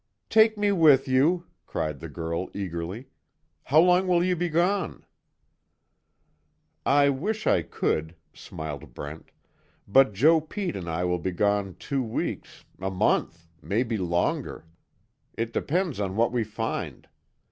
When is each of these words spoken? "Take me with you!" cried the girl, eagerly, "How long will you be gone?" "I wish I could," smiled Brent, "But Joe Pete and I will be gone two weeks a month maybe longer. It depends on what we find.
"Take 0.31 0.57
me 0.57 0.71
with 0.71 1.07
you!" 1.07 1.45
cried 1.67 1.99
the 1.99 2.09
girl, 2.09 2.49
eagerly, 2.55 3.09
"How 3.65 3.79
long 3.79 4.07
will 4.07 4.23
you 4.23 4.35
be 4.35 4.49
gone?" 4.49 5.05
"I 6.87 7.09
wish 7.09 7.45
I 7.45 7.61
could," 7.61 8.15
smiled 8.33 8.95
Brent, 8.95 9.29
"But 9.87 10.13
Joe 10.13 10.41
Pete 10.41 10.75
and 10.75 10.89
I 10.89 11.03
will 11.03 11.19
be 11.19 11.29
gone 11.29 11.75
two 11.77 12.01
weeks 12.01 12.65
a 12.79 12.89
month 12.89 13.47
maybe 13.61 13.97
longer. 13.99 14.65
It 15.37 15.53
depends 15.53 15.99
on 15.99 16.15
what 16.15 16.31
we 16.31 16.43
find. 16.45 17.07